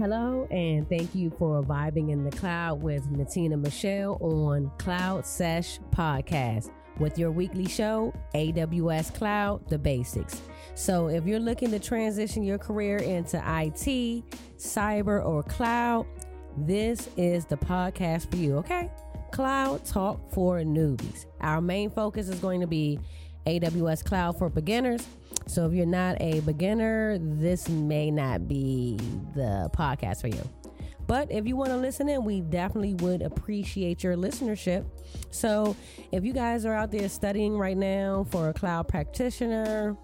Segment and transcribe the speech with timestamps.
[0.00, 5.78] Hello, and thank you for vibing in the cloud with Natina Michelle on Cloud Sesh
[5.94, 10.40] Podcast with your weekly show, AWS Cloud The Basics.
[10.74, 14.24] So, if you're looking to transition your career into IT,
[14.56, 16.06] cyber, or cloud,
[16.56, 18.90] this is the podcast for you, okay?
[19.32, 21.26] Cloud Talk for Newbies.
[21.42, 22.98] Our main focus is going to be
[23.46, 25.06] AWS Cloud for beginners.
[25.50, 28.96] So if you're not a beginner, this may not be
[29.34, 30.48] the podcast for you.
[31.08, 34.84] But if you want to listen in, we definitely would appreciate your listenership.
[35.32, 35.74] So
[36.12, 39.96] if you guys are out there studying right now for a cloud practitioner,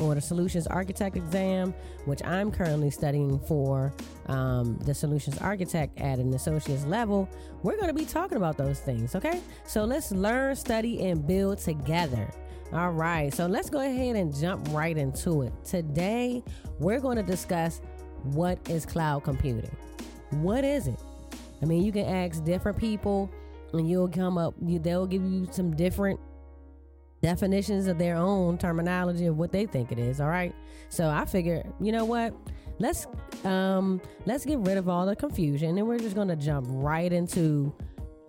[0.00, 1.72] or the solutions architect exam,
[2.06, 3.92] which I'm currently studying for
[4.26, 7.28] um, the solutions architect at an associate's level,
[7.62, 9.14] we're going to be talking about those things.
[9.14, 9.40] Okay.
[9.64, 12.32] So let's learn, study, and build together.
[12.72, 13.32] All right.
[13.34, 15.52] So let's go ahead and jump right into it.
[15.64, 16.42] Today,
[16.78, 17.80] we're going to discuss
[18.22, 19.74] what is cloud computing.
[20.30, 21.00] What is it?
[21.62, 23.30] I mean, you can ask different people
[23.72, 26.20] and you'll come up, you, they'll give you some different
[27.22, 30.54] definitions of their own terminology of what they think it is all right
[30.88, 32.34] so i figure you know what
[32.78, 33.06] let's
[33.44, 37.12] um let's get rid of all the confusion and we're just going to jump right
[37.12, 37.74] into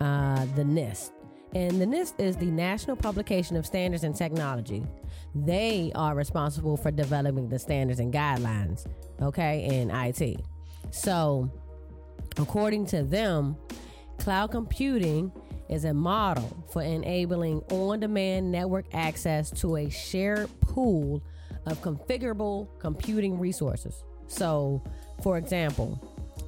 [0.01, 1.11] uh the nist
[1.53, 4.83] and the nist is the national publication of standards and technology
[5.35, 8.85] they are responsible for developing the standards and guidelines
[9.21, 10.45] okay in it
[10.91, 11.49] so
[12.37, 13.55] according to them
[14.17, 15.31] cloud computing
[15.71, 21.23] is a model for enabling on demand network access to a shared pool
[21.65, 24.03] of configurable computing resources.
[24.27, 24.83] So,
[25.23, 25.99] for example,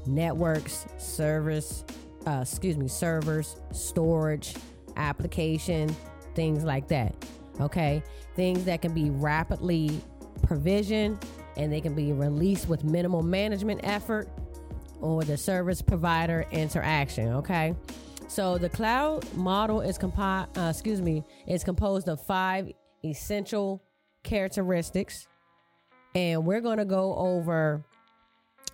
[0.05, 1.85] networks, service,
[2.27, 4.55] uh, excuse me, servers, storage,
[4.95, 5.95] application,
[6.35, 7.15] things like that.
[7.59, 8.03] Okay,
[8.35, 10.01] things that can be rapidly
[10.41, 11.23] provisioned
[11.55, 14.27] and they can be released with minimal management effort
[15.01, 17.33] or the service provider interaction.
[17.33, 17.75] Okay,
[18.27, 22.71] so the cloud model is compi- uh, excuse me, is composed of five
[23.05, 23.83] essential
[24.23, 25.27] characteristics.
[26.15, 27.83] And we're going to go over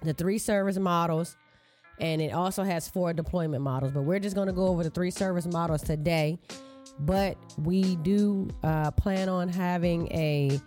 [0.02, 1.36] the three service models
[2.00, 4.90] and it also has four deployment models, but we're just going to go over the
[4.90, 6.40] three service models today.
[7.00, 10.60] But we do uh, plan on having a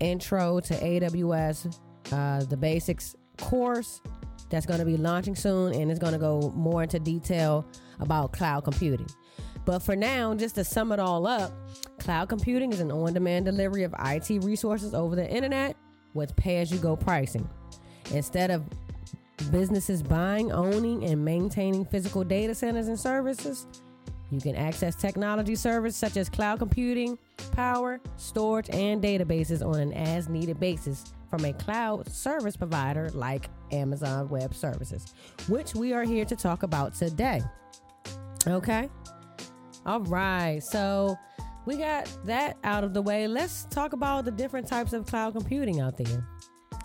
[0.00, 1.78] intro to AWS,
[2.12, 4.00] uh, the basics course
[4.50, 7.66] that's going to be launching soon, and it's going to go more into detail
[8.00, 9.08] about cloud computing.
[9.64, 11.52] But for now, just to sum it all up,
[11.98, 15.76] cloud computing is an on demand delivery of IT resources over the internet
[16.14, 17.48] with pay as you go pricing.
[18.12, 18.64] Instead of
[19.50, 23.66] businesses buying, owning, and maintaining physical data centers and services,
[24.30, 27.18] you can access technology services such as cloud computing,
[27.52, 33.48] power, storage, and databases on an as needed basis from a cloud service provider like
[33.72, 35.14] Amazon Web Services,
[35.48, 37.42] which we are here to talk about today.
[38.46, 38.88] Okay.
[39.86, 40.62] All right.
[40.62, 41.16] So
[41.64, 43.28] we got that out of the way.
[43.28, 46.26] Let's talk about the different types of cloud computing out there.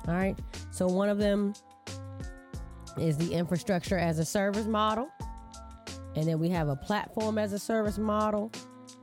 [0.07, 0.37] All right.
[0.71, 1.53] So one of them
[2.97, 5.09] is the infrastructure as a service model.
[6.15, 8.51] And then we have a platform as a service model.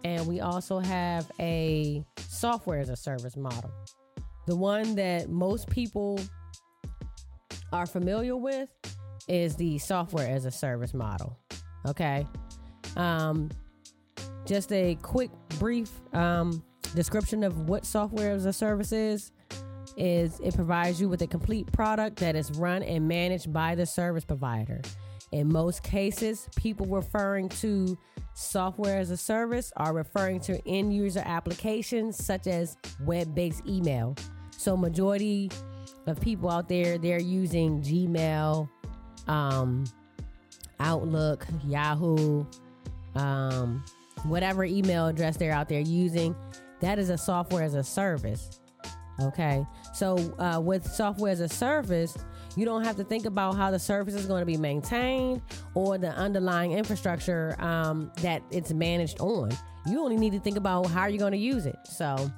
[0.05, 3.71] And we also have a software as a service model.
[4.47, 6.19] The one that most people
[7.73, 8.71] are familiar with
[9.29, 11.39] is the software as a service model.
[11.87, 12.27] Okay.
[12.97, 13.51] Um,
[14.47, 16.63] just a quick, brief um,
[16.95, 19.33] description of what software as a service is
[19.97, 23.87] is it provides you with a complete product that is run and managed by the
[23.87, 24.81] service provider.
[25.33, 27.97] In most cases, people referring to
[28.35, 34.17] software as a service are referring to end user applications such as web based email.
[34.51, 35.51] So, majority
[36.07, 38.69] of people out there, they're using Gmail,
[39.29, 39.85] um,
[40.81, 42.45] Outlook, Yahoo,
[43.15, 43.85] um,
[44.25, 46.35] whatever email address they're out there using.
[46.81, 48.60] That is a software as a service.
[49.23, 49.67] Okay.
[49.93, 52.17] So, uh, with software as a service,
[52.57, 55.43] you don't have to think about how the service is going to be maintained
[55.75, 59.51] or the underlying infrastructure um, that it's managed on.
[59.87, 61.77] You only need to think about how you're going to use it.
[61.85, 62.31] So,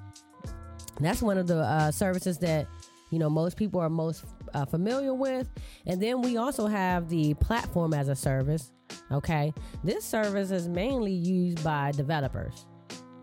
[1.00, 2.66] that's one of the uh, services that
[3.10, 4.24] you know most people are most
[4.54, 5.48] uh, familiar with.
[5.86, 8.72] And then we also have the platform as a service.
[9.10, 9.52] Okay,
[9.84, 12.66] this service is mainly used by developers.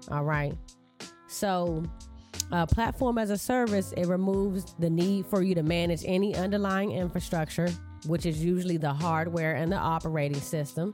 [0.09, 0.57] All right,
[1.27, 1.83] so
[2.51, 6.91] uh, platform as a service it removes the need for you to manage any underlying
[6.91, 7.69] infrastructure,
[8.07, 10.93] which is usually the hardware and the operating system.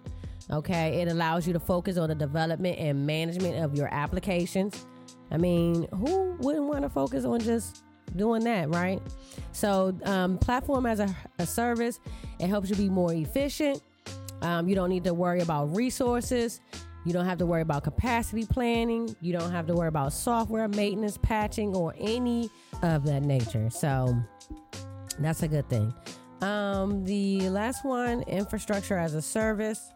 [0.51, 4.85] Okay, it allows you to focus on the development and management of your applications.
[5.31, 7.83] I mean, who wouldn't want to focus on just
[8.15, 9.01] doing that, right?
[9.53, 11.99] So, um, platform as a, a service,
[12.39, 13.81] it helps you be more efficient.
[14.41, 16.61] Um, you don't need to worry about resources.
[17.05, 19.15] You don't have to worry about capacity planning.
[19.21, 22.49] You don't have to worry about software maintenance, patching, or any
[22.81, 23.69] of that nature.
[23.69, 24.17] So
[25.19, 25.93] that's a good thing.
[26.41, 29.91] Um, the last one, infrastructure as a service.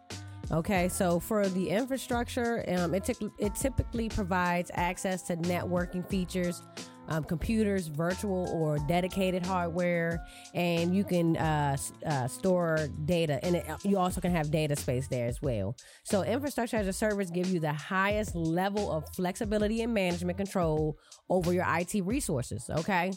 [0.52, 6.64] Okay, so for the infrastructure, um, it, t- it typically provides access to networking features
[7.10, 10.24] um, computers, virtual or dedicated hardware,
[10.54, 11.76] and you can uh,
[12.06, 13.44] uh, store data.
[13.44, 15.76] And it, you also can have data space there as well.
[16.04, 20.98] So, infrastructure as a service give you the highest level of flexibility and management control
[21.30, 22.70] over your IT resources.
[22.70, 23.12] Okay,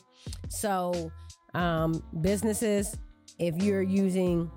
[0.49, 1.13] so
[1.55, 2.97] um, businesses,
[3.39, 4.51] if you're using,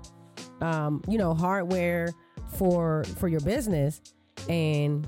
[0.62, 2.08] um, you know, hardware
[2.56, 4.00] for for your business,
[4.48, 5.06] and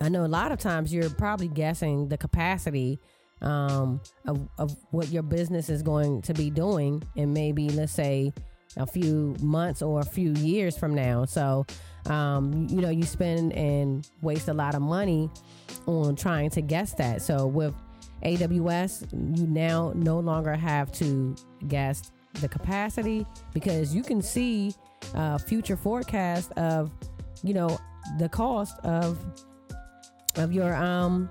[0.00, 3.00] I know a lot of times you're probably guessing the capacity
[3.44, 8.32] um, of, of what your business is going to be doing and maybe let's say
[8.76, 11.24] a few months or a few years from now.
[11.24, 11.64] So
[12.06, 15.30] um, you know you spend and waste a lot of money
[15.86, 17.22] on trying to guess that.
[17.22, 17.74] So with
[18.24, 21.36] aws you now no longer have to
[21.68, 24.72] guess the capacity because you can see
[25.14, 26.90] uh, future forecast of
[27.42, 27.78] you know
[28.18, 29.18] the cost of
[30.36, 31.28] of your um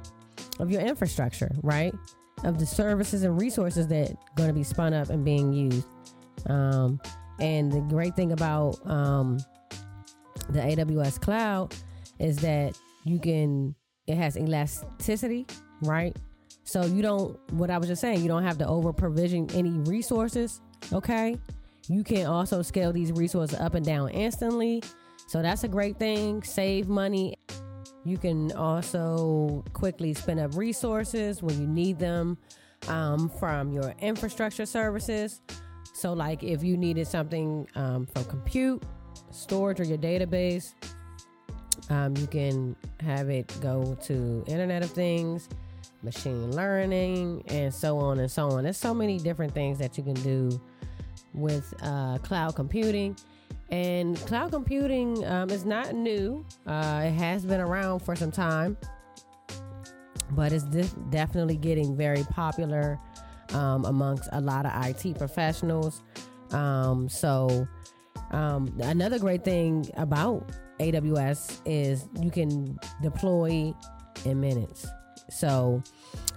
[0.60, 1.94] of your infrastructure, right?
[2.44, 5.86] Of the services and resources that going to be spun up and being used.
[6.48, 7.00] Um,
[7.40, 9.38] and the great thing about um,
[10.50, 11.76] the AWS cloud
[12.20, 13.76] is that you can
[14.08, 15.46] it has elasticity,
[15.82, 16.16] right?
[16.66, 19.72] So you don't what I was just saying, you don't have to over provision any
[19.72, 20.62] resources,
[20.92, 21.38] okay?
[21.88, 24.84] You can also scale these resources up and down instantly.
[25.28, 26.44] So that's a great thing.
[26.44, 27.36] Save money
[28.06, 32.38] you can also quickly spin up resources when you need them
[32.88, 35.42] um, from your infrastructure services.
[35.94, 38.84] So, like if you needed something um, from compute,
[39.32, 40.74] storage, or your database,
[41.90, 45.48] um, you can have it go to Internet of Things,
[46.02, 48.64] machine learning, and so on and so on.
[48.64, 50.62] There's so many different things that you can do
[51.34, 53.16] with uh, cloud computing.
[53.74, 58.78] And cloud computing um, is not new, uh, it has been around for some time,
[60.30, 60.66] but it's
[61.10, 63.00] definitely getting very popular
[63.52, 66.04] um, amongst a lot of IT professionals.
[66.52, 67.68] Um, so,
[68.30, 70.48] um, another great thing about
[70.80, 73.74] AWS is you can deploy
[74.24, 74.86] in minutes.
[75.32, 75.82] So,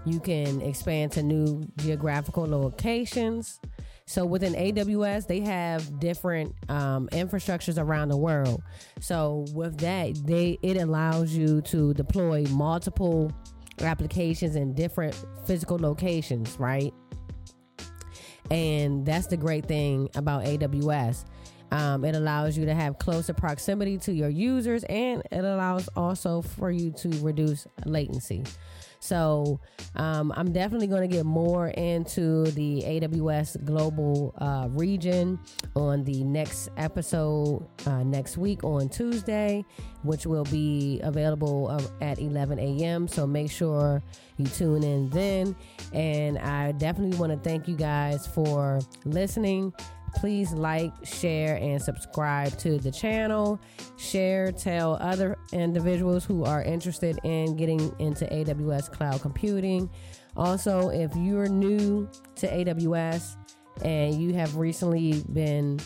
[0.07, 3.61] you can expand to new geographical locations.
[4.09, 8.63] So within AWS, they have different um, infrastructures around the world.
[9.01, 13.33] So with that, they it allows you to deploy multiple
[13.81, 16.95] applications in different physical locations, right?
[18.49, 21.25] And that's the great thing about AWS.
[21.73, 26.43] Um, it allows you to have closer proximity to your users and it allows also
[26.43, 28.45] for you to reduce latency.
[29.01, 29.61] So
[29.95, 35.39] um, I'm definitely going to get more into the AWS global uh, region
[35.75, 39.65] on the next episode uh, next week on Tuesday,
[40.03, 43.09] which will be available uh, at 11 a.m.
[43.09, 44.03] So make sure
[44.37, 45.57] you tune in then.
[45.93, 49.73] And I definitely want to thank you guys for listening
[50.17, 53.61] please like, share, and subscribe to the channel.
[53.97, 59.91] Share, tell other individuals who are interested in getting into AWS cloud computing.
[60.37, 63.37] Also, if you're new to AWS
[63.83, 65.79] and you have recently been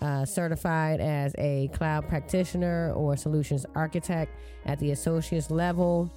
[0.00, 4.32] uh, certified as a cloud practitioner or solutions architect
[4.64, 6.12] at the associate's level,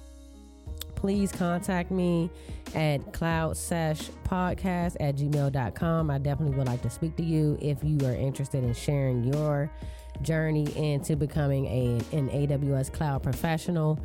[1.02, 2.30] please contact me
[2.76, 6.10] at cloudseshpodcast at gmail.com.
[6.10, 9.68] I definitely would like to speak to you if you are interested in sharing your
[10.22, 13.98] journey into becoming a, an AWS cloud professional.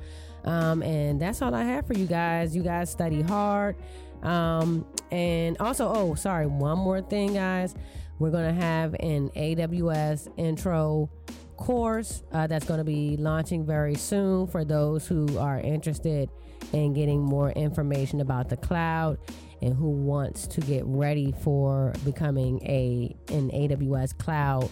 [0.43, 2.55] Um, and that's all I have for you guys.
[2.55, 3.75] You guys study hard.
[4.23, 7.75] Um, and also, oh, sorry, one more thing, guys.
[8.17, 11.11] We're going to have an AWS intro
[11.57, 16.31] course uh, that's going to be launching very soon for those who are interested
[16.73, 19.17] in getting more information about the cloud
[19.61, 24.69] and who wants to get ready for becoming a an AWS cloud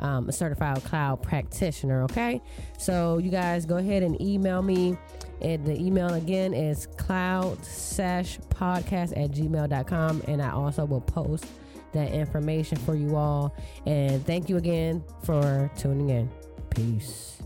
[0.00, 2.04] um, certified cloud practitioner.
[2.04, 2.40] Okay,
[2.78, 4.96] so you guys go ahead and email me.
[5.40, 10.22] And the email again is cloudseshpodcast at gmail.com.
[10.26, 11.46] And I also will post
[11.92, 13.54] that information for you all.
[13.86, 16.28] And thank you again for tuning in.
[16.70, 17.37] Peace.